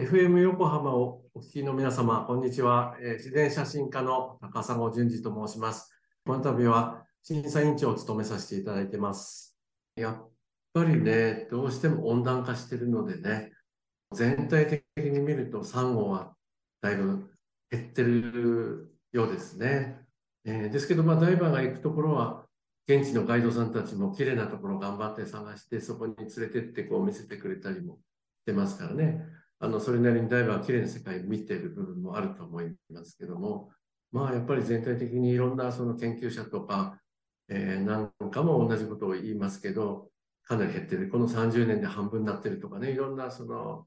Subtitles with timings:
[0.00, 2.96] FM 横浜をお聞きの皆様、こんにちは。
[3.02, 5.92] えー、自然写真家の高砂淳二と申します。
[6.24, 9.58] この度は審査委員長を務めさせていただいてます。
[9.96, 10.30] やっ
[10.72, 13.52] ぱりね、どうしても温暖化してるのでね、
[14.14, 14.66] 全体
[14.96, 16.34] 的に見るとサンゴは
[16.80, 17.28] だいぶ
[17.70, 20.00] 減ってるようですね。
[20.46, 22.46] えー、ですけど、まあ、ダイバーが行くところは、
[22.88, 27.98] 現地のガイドさんたちも綺麗なところを頑張って探して、そこに連れてってこう見せてくれたりも
[28.40, 29.39] してますからね。
[29.60, 33.70] あの、それなりにダイバーは綺麗な世界を見ている部分もあると思いますけども、
[34.10, 36.98] まあ、やっぱり全体的にいろんなその研究者とか、
[37.48, 40.08] えー、なんかも同じことを言いますけど、
[40.44, 41.08] かなり減ってる。
[41.10, 43.86] この30年で半分になってるとかね、いろんなその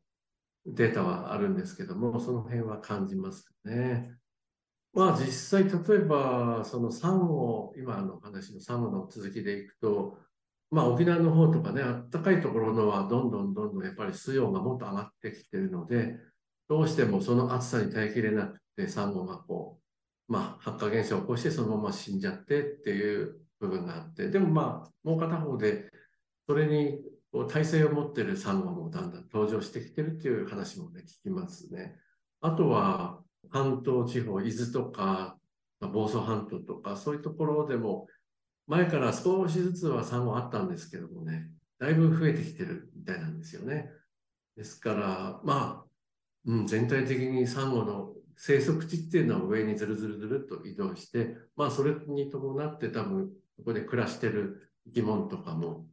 [0.65, 4.15] データはあるんですけども、その辺は感じますね。
[4.93, 10.19] まあ実際、例えば、そのサンゴ、今の話のサンゴの続きでいくと、
[10.73, 16.17] まあ、沖縄の方とかね、あったかいところのはどんどんどんどんやっぱり水温がもっと上がってきてるので、
[16.67, 19.77] どうしてもその暑さに耐えきれなくて、サンゴがこ
[20.27, 25.91] う、まあ、発火現象を起こしてそのまま死んじゃってっていう部分があって、でもまあ、もう片方で、
[26.47, 31.97] それにこう耐性を持ってるサンゴもだんだん登場してきてるっていう話もね、聞きますね。
[32.41, 33.19] あとは、
[33.51, 35.37] 関東地方、伊豆とか、
[35.79, 38.07] 房総半島とか、そういうところでも、
[38.67, 43.89] 前から少しずつは産後あったんですけどもね、だいぶ増えてきてるみたいなんですよね。
[44.55, 45.85] ですから、まあ、
[46.45, 55.85] うん、全体的にサンゴの生息地っていうのは上にずるずるずると移動して、まあそれに伴って多分ここで暮らしてる生き物とかも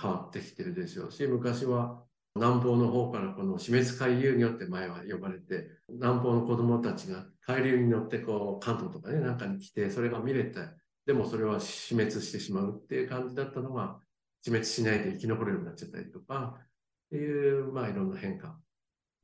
[0.00, 2.02] 変わってきてるでしょうし、昔は
[2.34, 10.60] 南方の方からこの死滅回遊魚って前は呼ばれて、南方の子供たちが海流に乗ってこう関東とかね、なんかに来て、それが見れて、
[11.08, 13.98] でもそれは死滅してしまうっていう感じだったのが、
[14.42, 16.66] 死滅しないで生き残るようになっちゃったりとか、っ
[17.10, 18.58] ていう、まあいろんな変化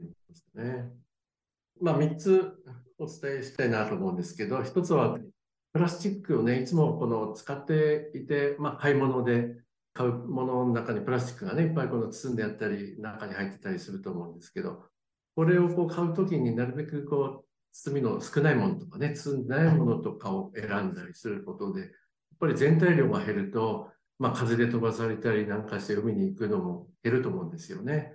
[0.01, 0.91] ですね。
[1.83, 2.55] まあ3つ
[2.99, 5.19] お伝えしたいなと思うんですけど、1つは
[5.75, 9.55] プラスチックをね、いつもこの使っていて、まあ買い物で
[9.93, 14.85] 買うものの中にプラスチックがね、いっぱいこの包んであったり、中に入ってたりすると思うんですけど、
[15.37, 21.91] これをこう買うときになるべくこう包みの少ないものとかね、包んでないものとかを選んだりすることで、やっ
[22.39, 28.13] ぱり全体量が減ると、まあ、風で飛ばされたりなんかして海に行くのも減ると思うんですよね。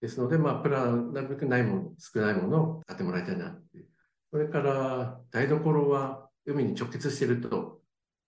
[0.00, 3.84] ですので、まあ、プラン、なるべくないもの、少ないものを買ってもらいたいなって。
[4.30, 7.82] それから、台所は海に直結していると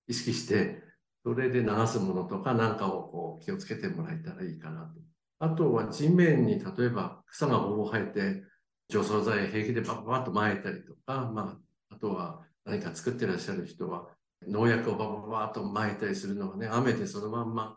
[0.07, 0.83] 意識して、
[1.25, 5.01] それで流すものとかなんかをこう気をつけてもらえたらいいかなと。
[5.41, 8.43] あとは地面に例えば草がほぼ生えて、
[8.89, 11.59] 除草剤平気でバババッと撒いたりとか、ま
[11.91, 14.09] あ、あとは何か作ってらっしゃる人は
[14.47, 17.77] 農薬をバババッと撒いたりするのがね、雨でそのまんま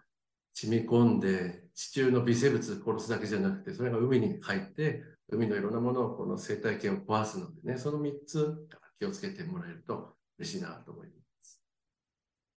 [0.53, 8.67] 染み込んで、地中の微生物殺すだけじゃなくて、それが海に入って、海のいろんなものをこの生態系を壊すのでね、その3つ
[8.99, 11.20] 気をつけてもらえると嬉しいなと思います。